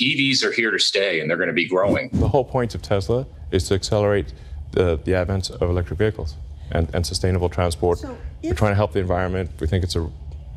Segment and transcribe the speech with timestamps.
[0.00, 2.10] EVs are here to stay and they're going to be growing.
[2.12, 4.32] The whole point of Tesla is to accelerate
[4.72, 6.34] the, the advent of electric vehicles
[6.70, 7.98] and, and sustainable transport.
[7.98, 9.50] So We're trying to help the environment.
[9.60, 10.10] We think it's a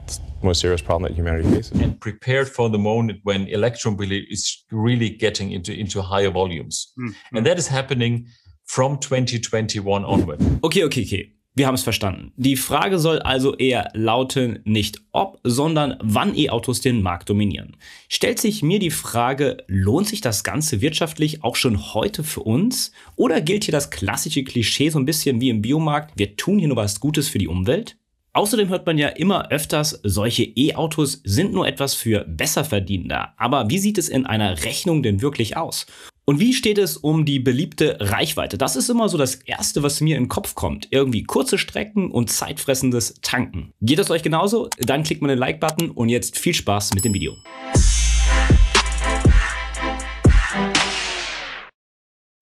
[0.03, 1.79] it's the most serious problem that humanity faces.
[1.79, 6.91] and prepared for the moment when electromobility is really getting into, into higher volumes.
[6.97, 7.09] Hmm.
[7.33, 8.27] And that is happening
[8.65, 10.41] from 2021 onward.
[10.63, 11.31] Okay, okay, okay.
[11.53, 12.31] Wir haben es verstanden.
[12.37, 17.75] Die Frage soll also eher lauten, nicht ob, sondern wann E-Autos den Markt dominieren.
[18.07, 22.93] Stellt sich mir die Frage, lohnt sich das Ganze wirtschaftlich auch schon heute für uns?
[23.17, 26.69] Oder gilt hier das klassische Klischee so ein bisschen wie im Biomarkt, wir tun hier
[26.69, 27.97] nur was Gutes für die Umwelt?
[28.31, 33.33] Außerdem hört man ja immer öfters, solche E-Autos sind nur etwas für Besserverdienender.
[33.35, 35.85] Aber wie sieht es in einer Rechnung denn wirklich aus?
[36.23, 38.59] Und wie steht es um die beliebte Reichweite?
[38.59, 40.87] Das ist immer so das Erste, was mir in den Kopf kommt.
[40.91, 43.73] Irgendwie kurze Strecken und zeitfressendes Tanken.
[43.81, 44.69] Geht es euch genauso?
[44.77, 47.35] Dann klickt mal den Like-Button und jetzt viel Spaß mit dem Video.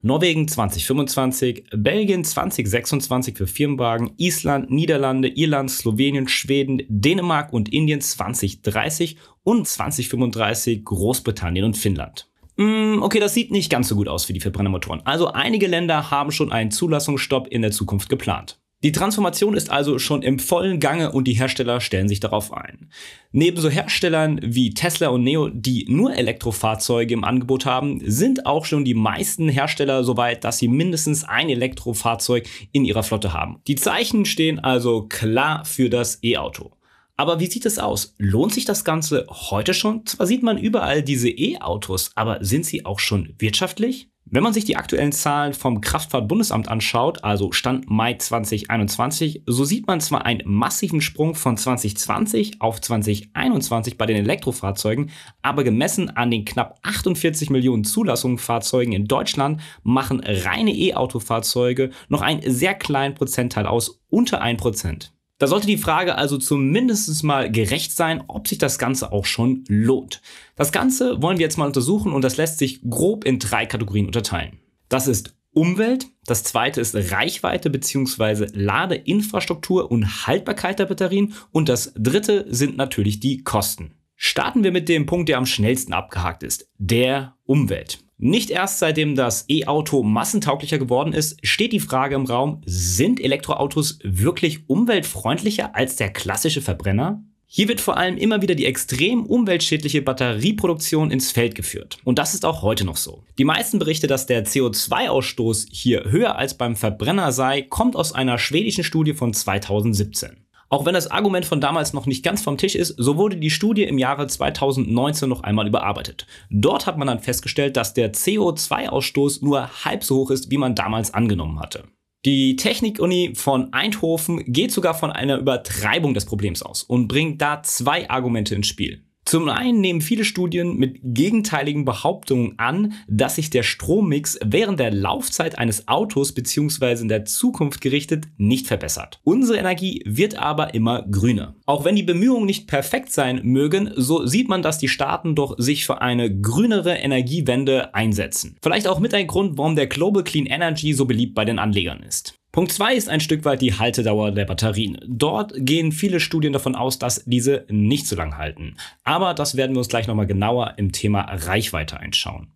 [0.02, 9.18] Norwegen 2025, Belgien 2026 für Firmenwagen, Island, Niederlande, Irland, Slowenien, Schweden, Dänemark und Indien 2030
[9.44, 12.30] und 2035 Großbritannien und Finnland.
[12.60, 15.02] Mm, Okay, das sieht nicht ganz so gut aus für die Verbrennermotoren.
[15.06, 18.60] Also einige Länder haben schon einen Zulassungsstopp in der Zukunft geplant.
[18.84, 22.90] Die Transformation ist also schon im vollen Gange und die Hersteller stellen sich darauf ein.
[23.32, 28.66] Neben so Herstellern wie Tesla und Neo, die nur Elektrofahrzeuge im Angebot haben, sind auch
[28.66, 33.62] schon die meisten Hersteller so weit, dass sie mindestens ein Elektrofahrzeug in ihrer Flotte haben.
[33.68, 36.72] Die Zeichen stehen also klar für das E-Auto.
[37.20, 38.16] Aber wie sieht es aus?
[38.18, 40.06] Lohnt sich das Ganze heute schon?
[40.06, 44.10] Zwar sieht man überall diese E-Autos, aber sind sie auch schon wirtschaftlich?
[44.24, 49.86] Wenn man sich die aktuellen Zahlen vom Kraftfahrtbundesamt anschaut, also Stand Mai 2021, so sieht
[49.86, 55.12] man zwar einen massiven Sprung von 2020 auf 2021 bei den Elektrofahrzeugen,
[55.42, 62.22] aber gemessen an den knapp 48 Millionen Zulassungen Fahrzeugen in Deutschland machen reine E-Autofahrzeuge noch
[62.22, 65.10] einen sehr kleinen Prozentteil aus, unter 1%.
[65.40, 69.64] Da sollte die Frage also zumindest mal gerecht sein, ob sich das Ganze auch schon
[69.70, 70.22] lohnt.
[70.56, 74.06] Das Ganze wollen wir jetzt mal untersuchen und das lässt sich grob in drei Kategorien
[74.06, 74.60] unterteilen.
[74.90, 78.48] Das ist Umwelt, das zweite ist Reichweite bzw.
[78.54, 83.96] Ladeinfrastruktur und Haltbarkeit der Batterien und das dritte sind natürlich die Kosten.
[84.16, 88.04] Starten wir mit dem Punkt, der am schnellsten abgehakt ist, der Umwelt.
[88.22, 94.00] Nicht erst seitdem das E-Auto massentauglicher geworden ist, steht die Frage im Raum, sind Elektroautos
[94.04, 97.24] wirklich umweltfreundlicher als der klassische Verbrenner?
[97.46, 101.98] Hier wird vor allem immer wieder die extrem umweltschädliche Batterieproduktion ins Feld geführt.
[102.04, 103.24] Und das ist auch heute noch so.
[103.38, 108.38] Die meisten Berichte, dass der CO2-Ausstoß hier höher als beim Verbrenner sei, kommt aus einer
[108.38, 110.46] schwedischen Studie von 2017.
[110.70, 113.50] Auch wenn das Argument von damals noch nicht ganz vom Tisch ist, so wurde die
[113.50, 116.28] Studie im Jahre 2019 noch einmal überarbeitet.
[116.52, 120.76] Dort hat man dann festgestellt, dass der CO2-Ausstoß nur halb so hoch ist, wie man
[120.76, 121.86] damals angenommen hatte.
[122.26, 127.64] Die Technikuni von Eindhoven geht sogar von einer Übertreibung des Problems aus und bringt da
[127.64, 129.04] zwei Argumente ins Spiel.
[129.30, 134.90] Zum einen nehmen viele Studien mit gegenteiligen Behauptungen an, dass sich der Strommix während der
[134.90, 137.00] Laufzeit eines Autos bzw.
[137.00, 139.20] in der Zukunft gerichtet nicht verbessert.
[139.24, 141.54] Unsere Energie wird aber immer grüner.
[141.68, 145.54] Auch wenn die Bemühungen nicht perfekt sein mögen, so sieht man, dass die Staaten doch
[145.60, 148.58] sich für eine grünere Energiewende einsetzen.
[148.64, 152.02] Vielleicht auch mit ein Grund, warum der Global Clean Energy so beliebt bei den Anlegern
[152.02, 152.39] ist.
[152.60, 154.98] Punkt 2 ist ein Stück weit die Haltedauer der Batterien.
[155.08, 158.76] Dort gehen viele Studien davon aus, dass diese nicht so lang halten.
[159.06, 162.48] Aber das werden wir uns gleich nochmal genauer im Thema Reichweite einschauen.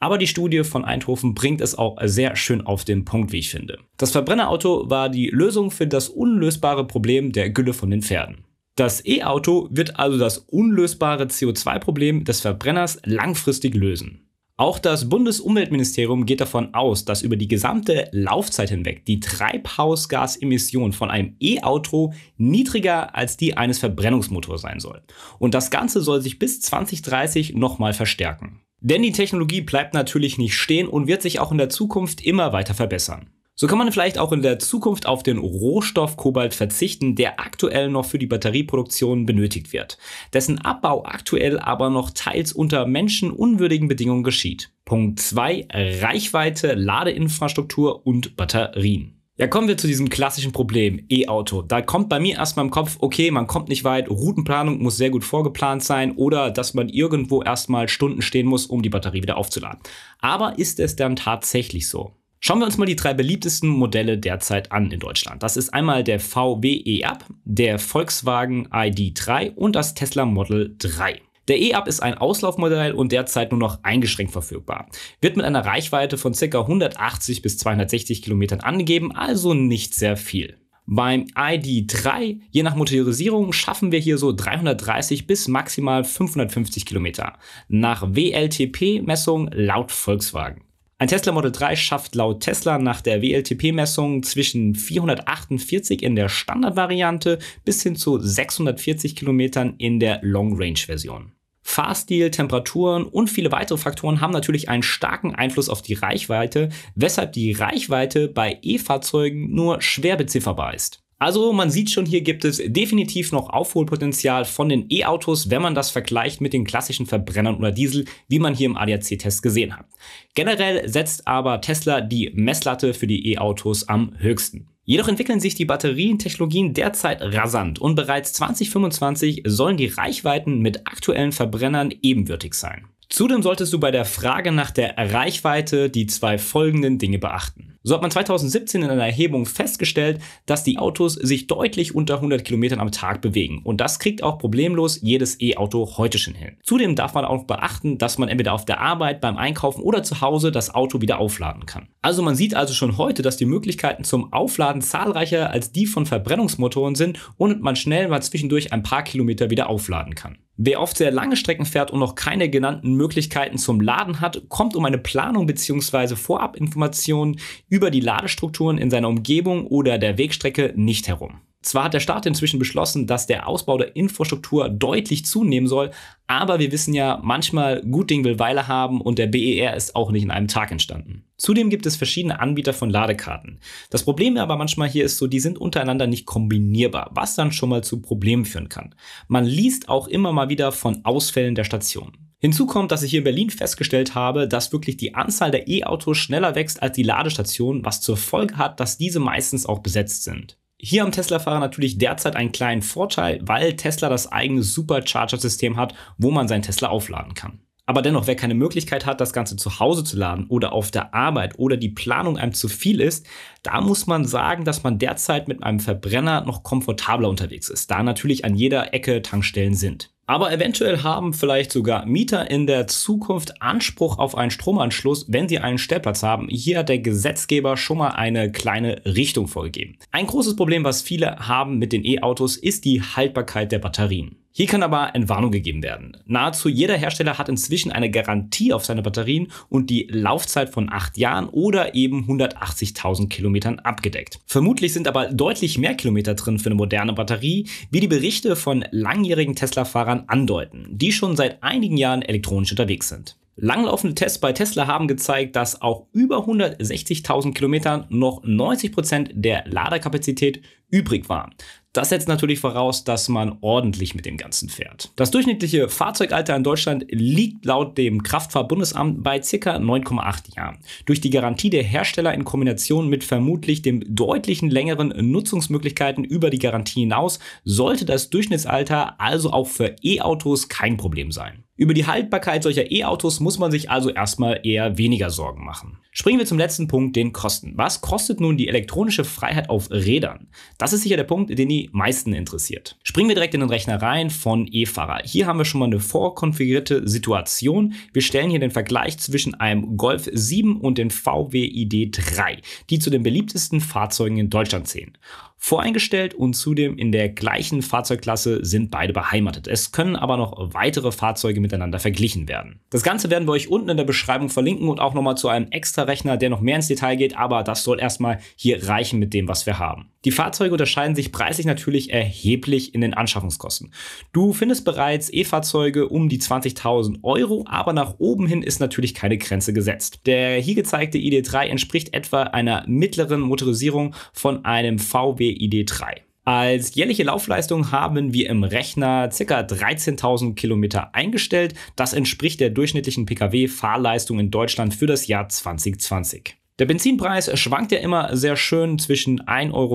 [0.00, 3.50] Aber die Studie von Eindhoven bringt es auch sehr schön auf den Punkt, wie ich
[3.50, 3.78] finde.
[3.96, 8.42] Das Verbrennerauto war die Lösung für das unlösbare Problem der Gülle von den Pferden.
[8.74, 14.23] Das E-Auto wird also das unlösbare CO2-Problem des Verbrenners langfristig lösen.
[14.56, 21.10] Auch das Bundesumweltministerium geht davon aus, dass über die gesamte Laufzeit hinweg die Treibhausgasemission von
[21.10, 25.02] einem E-Auto niedriger als die eines Verbrennungsmotors sein soll.
[25.40, 28.60] Und das Ganze soll sich bis 2030 nochmal verstärken.
[28.80, 32.52] Denn die Technologie bleibt natürlich nicht stehen und wird sich auch in der Zukunft immer
[32.52, 33.30] weiter verbessern.
[33.56, 37.88] So kann man vielleicht auch in der Zukunft auf den Rohstoff Kobalt verzichten, der aktuell
[37.88, 39.96] noch für die Batterieproduktion benötigt wird,
[40.32, 44.72] dessen Abbau aktuell aber noch teils unter menschenunwürdigen Bedingungen geschieht.
[44.84, 49.20] Punkt 2 Reichweite, Ladeinfrastruktur und Batterien.
[49.36, 51.62] Ja, kommen wir zu diesem klassischen Problem, E-Auto.
[51.62, 55.10] Da kommt bei mir erstmal im Kopf, okay, man kommt nicht weit, Routenplanung muss sehr
[55.10, 59.36] gut vorgeplant sein oder dass man irgendwo erstmal Stunden stehen muss, um die Batterie wieder
[59.36, 59.80] aufzuladen.
[60.20, 62.16] Aber ist es dann tatsächlich so?
[62.46, 65.42] Schauen wir uns mal die drei beliebtesten Modelle derzeit an in Deutschland.
[65.42, 71.22] Das ist einmal der VW E-Up, der Volkswagen ID3 und das Tesla Model 3.
[71.48, 74.90] Der E-Up ist ein Auslaufmodell und derzeit nur noch eingeschränkt verfügbar.
[75.22, 76.60] Wird mit einer Reichweite von ca.
[76.60, 80.58] 180 bis 260 Kilometern angegeben, also nicht sehr viel.
[80.84, 87.38] Beim ID3, je nach Motorisierung, schaffen wir hier so 330 bis maximal 550 Kilometer.
[87.68, 90.60] Nach WLTP-Messung laut Volkswagen.
[91.04, 97.40] Ein Tesla Model 3 schafft laut Tesla nach der WLTP-Messung zwischen 448 in der Standardvariante
[97.62, 101.32] bis hin zu 640 Kilometern in der Long-Range-Version.
[101.60, 107.34] Fahrstil, Temperaturen und viele weitere Faktoren haben natürlich einen starken Einfluss auf die Reichweite, weshalb
[107.34, 111.03] die Reichweite bei E-Fahrzeugen nur schwer bezifferbar ist.
[111.18, 115.74] Also man sieht schon, hier gibt es definitiv noch Aufholpotenzial von den E-Autos, wenn man
[115.74, 119.86] das vergleicht mit den klassischen Verbrennern oder Diesel, wie man hier im ADAC-Test gesehen hat.
[120.34, 124.68] Generell setzt aber Tesla die Messlatte für die E-Autos am höchsten.
[124.86, 131.32] Jedoch entwickeln sich die Batterientechnologien derzeit rasant und bereits 2025 sollen die Reichweiten mit aktuellen
[131.32, 132.84] Verbrennern ebenwürdig sein.
[133.08, 137.73] Zudem solltest du bei der Frage nach der Reichweite die zwei folgenden Dinge beachten.
[137.86, 142.42] So hat man 2017 in einer Erhebung festgestellt, dass die Autos sich deutlich unter 100
[142.42, 143.60] Kilometern am Tag bewegen.
[143.62, 146.56] Und das kriegt auch problemlos jedes E-Auto heute schon hin.
[146.62, 150.22] Zudem darf man auch beachten, dass man entweder auf der Arbeit, beim Einkaufen oder zu
[150.22, 151.88] Hause das Auto wieder aufladen kann.
[152.00, 156.06] Also man sieht also schon heute, dass die Möglichkeiten zum Aufladen zahlreicher als die von
[156.06, 160.38] Verbrennungsmotoren sind und man schnell mal zwischendurch ein paar Kilometer wieder aufladen kann.
[160.56, 164.76] Wer oft sehr lange Strecken fährt und noch keine genannten Möglichkeiten zum Laden hat, kommt
[164.76, 166.14] um eine Planung bzw.
[166.14, 171.40] Vorabinformationen über die Ladestrukturen in seiner Umgebung oder der Wegstrecke nicht herum.
[171.64, 175.92] Zwar hat der Staat inzwischen beschlossen, dass der Ausbau der Infrastruktur deutlich zunehmen soll,
[176.26, 180.12] aber wir wissen ja, manchmal gut Ding will Weile haben und der BER ist auch
[180.12, 181.24] nicht in einem Tag entstanden.
[181.38, 183.60] Zudem gibt es verschiedene Anbieter von Ladekarten.
[183.88, 187.70] Das Problem aber manchmal hier ist so, die sind untereinander nicht kombinierbar, was dann schon
[187.70, 188.94] mal zu Problemen führen kann.
[189.26, 192.12] Man liest auch immer mal wieder von Ausfällen der Station.
[192.40, 196.18] Hinzu kommt, dass ich hier in Berlin festgestellt habe, dass wirklich die Anzahl der E-Autos
[196.18, 200.58] schneller wächst als die Ladestationen, was zur Folge hat, dass diese meistens auch besetzt sind.
[200.78, 206.30] Hier am Tesla-Fahrer natürlich derzeit einen kleinen Vorteil, weil Tesla das eigene Supercharger-System hat, wo
[206.30, 207.60] man seinen Tesla aufladen kann.
[207.86, 211.12] Aber dennoch, wer keine Möglichkeit hat, das Ganze zu Hause zu laden oder auf der
[211.12, 213.26] Arbeit oder die Planung einem zu viel ist,
[213.62, 218.02] da muss man sagen, dass man derzeit mit einem Verbrenner noch komfortabler unterwegs ist, da
[218.02, 220.13] natürlich an jeder Ecke Tankstellen sind.
[220.26, 225.58] Aber eventuell haben vielleicht sogar Mieter in der Zukunft Anspruch auf einen Stromanschluss, wenn sie
[225.58, 226.48] einen Stellplatz haben.
[226.48, 229.96] Hier hat der Gesetzgeber schon mal eine kleine Richtung vorgegeben.
[230.12, 234.36] Ein großes Problem, was viele haben mit den E-Autos, ist die Haltbarkeit der Batterien.
[234.56, 236.16] Hier kann aber Entwarnung gegeben werden.
[236.26, 241.18] Nahezu jeder Hersteller hat inzwischen eine Garantie auf seine Batterien und die Laufzeit von 8
[241.18, 244.38] Jahren oder eben 180.000 Kilometern abgedeckt.
[244.46, 248.84] Vermutlich sind aber deutlich mehr Kilometer drin für eine moderne Batterie, wie die Berichte von
[248.92, 253.36] langjährigen Tesla-Fahrern andeuten, die schon seit einigen Jahren elektronisch unterwegs sind.
[253.56, 259.64] Langlaufende Tests bei Tesla haben gezeigt, dass auch über 160.000 Kilometern noch 90 Prozent der
[259.66, 261.50] Ladekapazität übrig war.
[261.94, 265.12] Das setzt natürlich voraus, dass man ordentlich mit dem Ganzen fährt.
[265.14, 269.76] Das durchschnittliche Fahrzeugalter in Deutschland liegt laut dem Kraftfahrtbundesamt bei ca.
[269.76, 270.78] 9,8 Jahren.
[271.06, 276.58] Durch die Garantie der Hersteller in Kombination mit vermutlich dem deutlichen längeren Nutzungsmöglichkeiten über die
[276.58, 281.63] Garantie hinaus sollte das Durchschnittsalter also auch für E-Autos kein Problem sein.
[281.76, 285.98] Über die Haltbarkeit solcher E-Autos muss man sich also erstmal eher weniger Sorgen machen.
[286.12, 287.72] Springen wir zum letzten Punkt, den Kosten.
[287.74, 290.46] Was kostet nun die elektronische Freiheit auf Rädern?
[290.78, 292.96] Das ist sicher der Punkt, den die meisten interessiert.
[293.02, 295.22] Springen wir direkt in den Rechner rein von E-Fahrer.
[295.24, 297.94] Hier haben wir schon mal eine vorkonfigurierte Situation.
[298.12, 303.10] Wir stellen hier den Vergleich zwischen einem Golf 7 und dem VW ID3, die zu
[303.10, 305.18] den beliebtesten Fahrzeugen in Deutschland zählen
[305.64, 309.66] voreingestellt und zudem in der gleichen Fahrzeugklasse sind beide beheimatet.
[309.66, 312.80] Es können aber noch weitere Fahrzeuge miteinander verglichen werden.
[312.90, 315.68] Das Ganze werden wir euch unten in der Beschreibung verlinken und auch nochmal zu einem
[315.70, 319.34] extra Rechner, der noch mehr ins Detail geht, aber das soll erstmal hier reichen mit
[319.34, 320.10] dem, was wir haben.
[320.24, 323.92] Die Fahrzeuge unterscheiden sich preislich natürlich erheblich in den Anschaffungskosten.
[324.32, 329.36] Du findest bereits E-Fahrzeuge um die 20.000 Euro, aber nach oben hin ist natürlich keine
[329.36, 330.20] Grenze gesetzt.
[330.26, 336.22] Der hier gezeigte ID3 entspricht etwa einer mittleren Motorisierung von einem VW ID3.
[336.44, 339.60] Als jährliche Laufleistung haben wir im Rechner ca.
[339.60, 341.74] 13.000 Kilometer eingestellt.
[341.96, 346.56] Das entspricht der durchschnittlichen Pkw-Fahrleistung in Deutschland für das Jahr 2020.
[346.78, 349.94] Der Benzinpreis schwankt ja immer sehr schön zwischen 1,50 Euro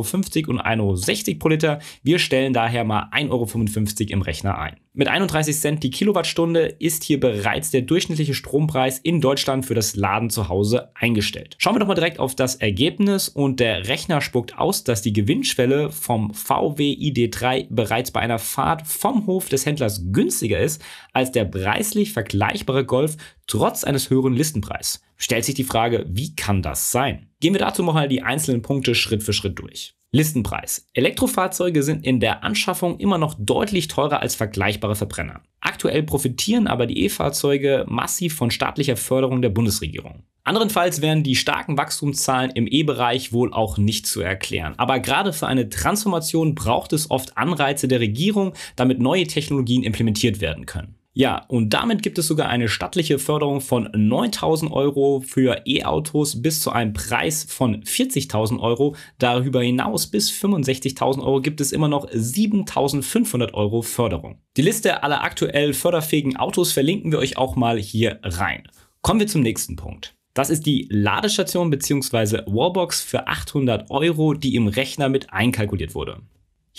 [0.51, 1.79] und 1,60 Euro pro Liter.
[2.03, 4.77] Wir stellen daher mal 1,55 Euro im Rechner ein.
[4.99, 9.95] Mit 31 Cent die Kilowattstunde ist hier bereits der durchschnittliche Strompreis in Deutschland für das
[9.95, 11.55] Laden zu Hause eingestellt.
[11.57, 15.13] Schauen wir doch mal direkt auf das Ergebnis und der Rechner spuckt aus, dass die
[15.13, 21.31] Gewinnschwelle vom VW ID3 bereits bei einer Fahrt vom Hof des Händlers günstiger ist als
[21.31, 23.15] der preislich vergleichbare Golf
[23.47, 25.01] trotz eines höheren Listenpreis.
[25.15, 27.29] Stellt sich die Frage, wie kann das sein?
[27.41, 29.95] Gehen wir dazu mal die einzelnen Punkte Schritt für Schritt durch.
[30.11, 30.87] Listenpreis.
[30.93, 35.43] Elektrofahrzeuge sind in der Anschaffung immer noch deutlich teurer als vergleichbare Verbrenner.
[35.61, 40.23] Aktuell profitieren aber die E-Fahrzeuge massiv von staatlicher Förderung der Bundesregierung.
[40.43, 44.73] Anderenfalls wären die starken Wachstumszahlen im E-Bereich wohl auch nicht zu erklären.
[44.77, 50.41] Aber gerade für eine Transformation braucht es oft Anreize der Regierung, damit neue Technologien implementiert
[50.41, 50.98] werden können.
[51.19, 56.61] Ja, und damit gibt es sogar eine stattliche Förderung von 9000 Euro für E-Autos bis
[56.61, 58.95] zu einem Preis von 40.000 Euro.
[59.17, 64.37] Darüber hinaus bis 65.000 Euro gibt es immer noch 7.500 Euro Förderung.
[64.55, 68.63] Die Liste aller aktuell förderfähigen Autos verlinken wir euch auch mal hier rein.
[69.01, 70.15] Kommen wir zum nächsten Punkt.
[70.33, 72.43] Das ist die Ladestation bzw.
[72.45, 76.21] Wallbox für 800 Euro, die im Rechner mit einkalkuliert wurde.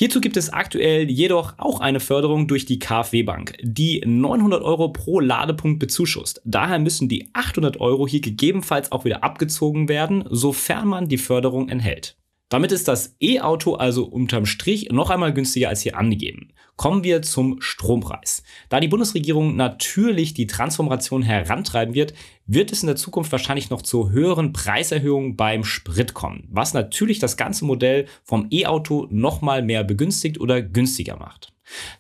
[0.01, 4.89] Hierzu gibt es aktuell jedoch auch eine Förderung durch die KfW Bank, die 900 Euro
[4.89, 6.41] pro Ladepunkt bezuschusst.
[6.47, 11.69] Daher müssen die 800 Euro hier gegebenenfalls auch wieder abgezogen werden, sofern man die Förderung
[11.69, 12.17] enthält.
[12.51, 16.49] Damit ist das E-Auto also unterm Strich noch einmal günstiger als hier angegeben.
[16.75, 18.43] Kommen wir zum Strompreis.
[18.69, 22.13] Da die Bundesregierung natürlich die Transformation herantreiben wird,
[22.47, 27.21] wird es in der Zukunft wahrscheinlich noch zu höheren Preiserhöhungen beim Sprit kommen, was natürlich
[27.21, 31.53] das ganze Modell vom E-Auto noch mal mehr begünstigt oder günstiger macht.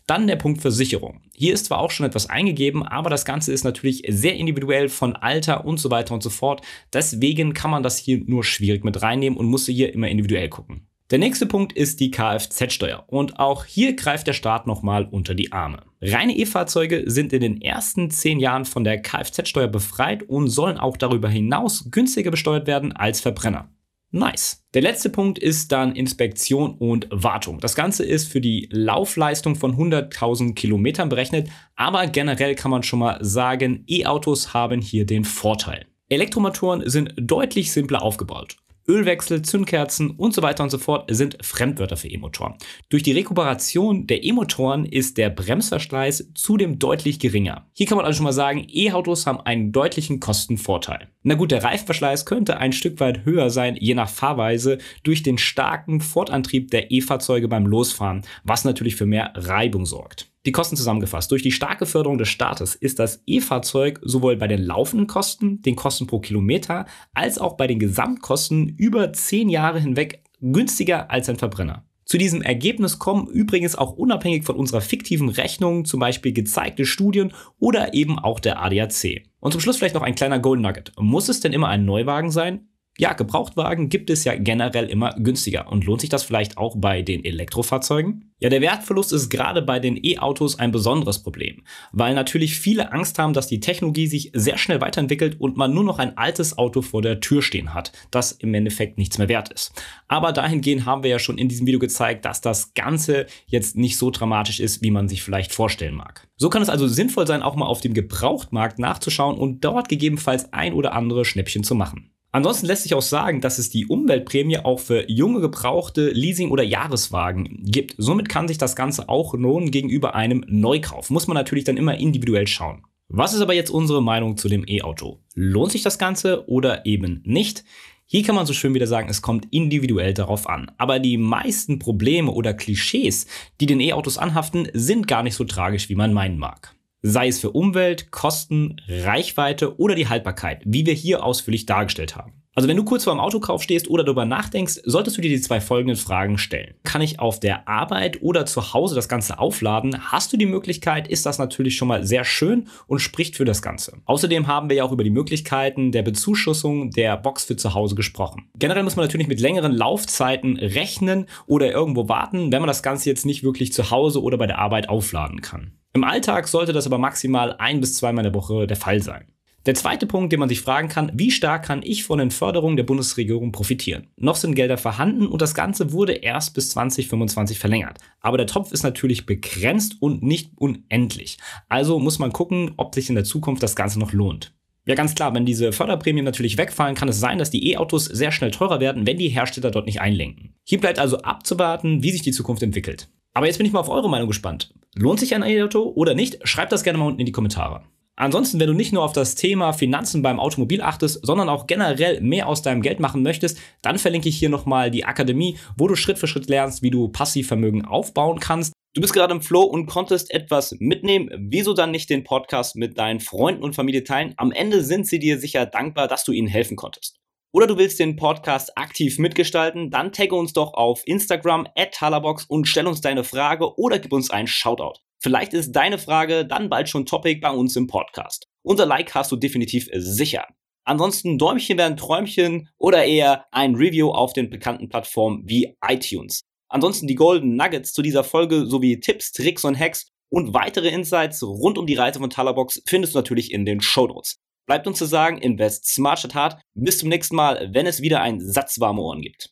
[0.06, 1.20] Dann der Punkt Versicherung.
[1.34, 5.16] Hier ist zwar auch schon etwas eingegeben, aber das Ganze ist natürlich sehr individuell von
[5.16, 6.62] Alter und so weiter und so fort.
[6.92, 10.86] Deswegen kann man das hier nur schwierig mit reinnehmen und muss hier immer individuell gucken.
[11.10, 15.50] Der nächste Punkt ist die Kfz-Steuer und auch hier greift der Staat nochmal unter die
[15.50, 15.82] Arme.
[16.00, 20.96] Reine E-Fahrzeuge sind in den ersten zehn Jahren von der Kfz-Steuer befreit und sollen auch
[20.96, 23.68] darüber hinaus günstiger besteuert werden als Verbrenner.
[24.12, 24.64] Nice.
[24.74, 27.60] Der letzte Punkt ist dann Inspektion und Wartung.
[27.60, 32.98] Das Ganze ist für die Laufleistung von 100.000 Kilometern berechnet, aber generell kann man schon
[32.98, 35.86] mal sagen, E-Autos haben hier den Vorteil.
[36.08, 38.56] Elektromotoren sind deutlich simpler aufgebaut.
[38.88, 42.54] Ölwechsel, Zündkerzen und so weiter und so fort sind Fremdwörter für E-Motoren.
[42.88, 47.66] Durch die Rekuperation der E-Motoren ist der Bremsverschleiß zudem deutlich geringer.
[47.72, 51.08] Hier kann man also schon mal sagen, E-Autos haben einen deutlichen Kostenvorteil.
[51.22, 55.38] Na gut, der Reifenverschleiß könnte ein Stück weit höher sein, je nach Fahrweise, durch den
[55.38, 60.29] starken Fortantrieb der E-Fahrzeuge beim Losfahren, was natürlich für mehr Reibung sorgt.
[60.46, 61.30] Die Kosten zusammengefasst.
[61.30, 65.76] Durch die starke Förderung des Staates ist das E-Fahrzeug sowohl bei den laufenden Kosten, den
[65.76, 71.36] Kosten pro Kilometer, als auch bei den Gesamtkosten über zehn Jahre hinweg günstiger als ein
[71.36, 71.84] Verbrenner.
[72.06, 77.32] Zu diesem Ergebnis kommen übrigens auch unabhängig von unserer fiktiven Rechnung zum Beispiel gezeigte Studien
[77.58, 79.26] oder eben auch der ADAC.
[79.38, 80.92] Und zum Schluss vielleicht noch ein kleiner Golden Nugget.
[80.98, 82.69] Muss es denn immer ein Neuwagen sein?
[82.98, 85.72] Ja, Gebrauchtwagen gibt es ja generell immer günstiger.
[85.72, 88.34] Und lohnt sich das vielleicht auch bei den Elektrofahrzeugen?
[88.40, 93.18] Ja, der Wertverlust ist gerade bei den E-Autos ein besonderes Problem, weil natürlich viele Angst
[93.18, 96.82] haben, dass die Technologie sich sehr schnell weiterentwickelt und man nur noch ein altes Auto
[96.82, 99.72] vor der Tür stehen hat, das im Endeffekt nichts mehr wert ist.
[100.08, 103.96] Aber dahingehend haben wir ja schon in diesem Video gezeigt, dass das Ganze jetzt nicht
[103.96, 106.28] so dramatisch ist, wie man sich vielleicht vorstellen mag.
[106.36, 110.52] So kann es also sinnvoll sein, auch mal auf dem Gebrauchtmarkt nachzuschauen und dort gegebenenfalls
[110.52, 112.10] ein oder andere Schnäppchen zu machen.
[112.32, 116.62] Ansonsten lässt sich auch sagen, dass es die Umweltprämie auch für junge gebrauchte Leasing- oder
[116.62, 117.94] Jahreswagen gibt.
[117.98, 121.10] Somit kann sich das Ganze auch lohnen gegenüber einem Neukauf.
[121.10, 122.84] Muss man natürlich dann immer individuell schauen.
[123.08, 125.18] Was ist aber jetzt unsere Meinung zu dem E-Auto?
[125.34, 127.64] Lohnt sich das Ganze oder eben nicht?
[128.06, 130.70] Hier kann man so schön wieder sagen, es kommt individuell darauf an.
[130.78, 133.26] Aber die meisten Probleme oder Klischees,
[133.60, 137.40] die den E-Autos anhaften, sind gar nicht so tragisch, wie man meinen mag sei es
[137.40, 142.39] für Umwelt, Kosten, Reichweite oder die Haltbarkeit, wie wir hier ausführlich dargestellt haben.
[142.60, 145.40] Also wenn du kurz vor dem Autokauf stehst oder darüber nachdenkst, solltest du dir die
[145.40, 146.74] zwei folgenden Fragen stellen.
[146.84, 150.12] Kann ich auf der Arbeit oder zu Hause das Ganze aufladen?
[150.12, 153.62] Hast du die Möglichkeit, ist das natürlich schon mal sehr schön und spricht für das
[153.62, 154.02] Ganze.
[154.04, 157.94] Außerdem haben wir ja auch über die Möglichkeiten der Bezuschussung der Box für zu Hause
[157.94, 158.50] gesprochen.
[158.58, 163.08] Generell muss man natürlich mit längeren Laufzeiten rechnen oder irgendwo warten, wenn man das Ganze
[163.08, 165.72] jetzt nicht wirklich zu Hause oder bei der Arbeit aufladen kann.
[165.94, 169.24] Im Alltag sollte das aber maximal ein bis zweimal in der Woche der Fall sein.
[169.66, 172.78] Der zweite Punkt, den man sich fragen kann, wie stark kann ich von den Förderungen
[172.78, 174.06] der Bundesregierung profitieren?
[174.16, 177.98] Noch sind Gelder vorhanden und das Ganze wurde erst bis 2025 verlängert.
[178.20, 181.36] Aber der Topf ist natürlich begrenzt und nicht unendlich.
[181.68, 184.54] Also muss man gucken, ob sich in der Zukunft das Ganze noch lohnt.
[184.86, 188.32] Ja, ganz klar, wenn diese Förderprämien natürlich wegfallen, kann es sein, dass die E-Autos sehr
[188.32, 190.54] schnell teurer werden, wenn die Hersteller dort nicht einlenken.
[190.64, 193.10] Hier bleibt also abzuwarten, wie sich die Zukunft entwickelt.
[193.34, 194.72] Aber jetzt bin ich mal auf eure Meinung gespannt.
[194.96, 196.38] Lohnt sich ein E-Auto oder nicht?
[196.48, 197.82] Schreib das gerne mal unten in die Kommentare.
[198.20, 202.20] Ansonsten, wenn du nicht nur auf das Thema Finanzen beim Automobil achtest, sondern auch generell
[202.20, 205.96] mehr aus deinem Geld machen möchtest, dann verlinke ich hier nochmal die Akademie, wo du
[205.96, 208.74] Schritt für Schritt lernst, wie du Passivvermögen aufbauen kannst.
[208.92, 211.30] Du bist gerade im Flow und konntest etwas mitnehmen.
[211.48, 214.34] Wieso dann nicht den Podcast mit deinen Freunden und Familie teilen?
[214.36, 217.16] Am Ende sind sie dir sicher dankbar, dass du ihnen helfen konntest.
[217.52, 222.44] Oder du willst den Podcast aktiv mitgestalten, dann tagge uns doch auf Instagram at Talabox
[222.44, 225.00] und stell uns deine Frage oder gib uns einen Shoutout.
[225.22, 228.46] Vielleicht ist deine Frage dann bald schon Topic bei uns im Podcast.
[228.62, 230.46] Unser Like hast du definitiv sicher.
[230.84, 236.40] Ansonsten Däumchen werden Träumchen oder eher ein Review auf den bekannten Plattformen wie iTunes.
[236.68, 241.42] Ansonsten die Golden Nuggets zu dieser Folge sowie Tipps, Tricks und Hacks und weitere Insights
[241.42, 244.36] rund um die Reise von Talabox findest du natürlich in den Show Notes.
[244.66, 246.62] Bleibt uns zu sagen, invest smart statt hart.
[246.74, 249.50] Bis zum nächsten Mal, wenn es wieder ein Satz warme Ohren gibt.